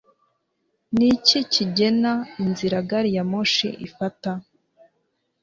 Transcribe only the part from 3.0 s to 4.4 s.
ya moshi ifata